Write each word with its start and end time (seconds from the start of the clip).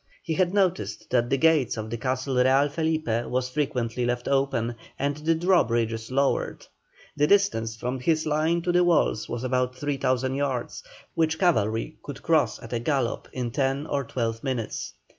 He 0.23 0.33
had 0.33 0.51
noticed 0.51 1.11
that 1.11 1.29
the 1.29 1.37
gates 1.37 1.77
of 1.77 1.91
the 1.91 1.97
Castle 1.99 2.35
Real 2.37 2.67
Felipe 2.69 3.05
were 3.27 3.43
frequently 3.43 4.03
left 4.03 4.27
open, 4.27 4.73
and 4.97 5.17
the 5.17 5.35
drawbridges 5.35 6.09
lowered. 6.09 6.65
The 7.15 7.27
distance 7.27 7.75
from 7.75 7.99
his 7.99 8.25
line 8.25 8.63
to 8.63 8.71
the 8.71 8.83
walls 8.83 9.29
was 9.29 9.43
about 9.43 9.75
3,000 9.75 10.33
yards, 10.33 10.81
which 11.13 11.37
cavalry 11.37 11.97
could 12.01 12.23
cross 12.23 12.59
at 12.63 12.73
a 12.73 12.79
gallop 12.79 13.27
in 13.31 13.51
ten 13.51 13.85
or 13.85 14.03
twelve 14.03 14.43
minutes. 14.43 14.93